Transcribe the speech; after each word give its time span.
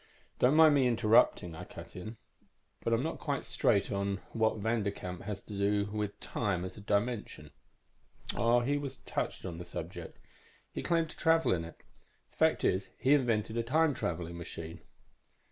"Don't 0.39 0.55
mind 0.55 0.73
my 0.73 0.81
interrupting," 0.81 1.53
I 1.53 1.63
cut 1.63 1.95
in. 1.95 2.17
"But 2.83 2.91
I'm 2.91 3.03
not 3.03 3.19
quite 3.19 3.45
straight 3.45 3.91
on 3.91 4.17
what 4.33 4.57
Vanderkamp 4.57 5.21
has 5.25 5.43
to 5.43 5.55
do 5.55 5.91
with 5.91 6.19
time 6.19 6.65
as 6.65 6.75
dimension." 6.77 7.51
"Oh, 8.35 8.61
he 8.61 8.79
was 8.79 8.97
touched 8.97 9.45
on 9.45 9.59
the 9.59 9.63
subject. 9.63 10.17
He 10.71 10.81
claimed 10.81 11.11
to 11.11 11.17
travel 11.17 11.53
in 11.53 11.63
it. 11.63 11.83
The 12.31 12.37
fact 12.37 12.63
is, 12.63 12.89
he 12.97 13.13
invented 13.13 13.57
a 13.57 13.61
time 13.61 13.93
traveling 13.93 14.39
machine." 14.39 14.81